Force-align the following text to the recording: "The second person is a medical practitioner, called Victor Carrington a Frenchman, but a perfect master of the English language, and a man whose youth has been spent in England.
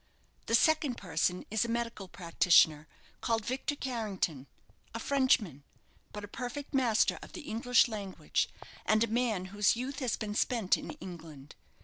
"The 0.47 0.55
second 0.55 0.97
person 0.97 1.45
is 1.51 1.63
a 1.63 1.67
medical 1.67 2.07
practitioner, 2.07 2.87
called 3.21 3.45
Victor 3.45 3.75
Carrington 3.75 4.47
a 4.95 4.99
Frenchman, 4.99 5.63
but 6.11 6.23
a 6.23 6.27
perfect 6.27 6.73
master 6.73 7.19
of 7.21 7.33
the 7.33 7.41
English 7.41 7.87
language, 7.87 8.49
and 8.87 9.03
a 9.03 9.07
man 9.07 9.45
whose 9.53 9.75
youth 9.75 9.99
has 9.99 10.17
been 10.17 10.33
spent 10.33 10.75
in 10.75 10.89
England. 10.89 11.53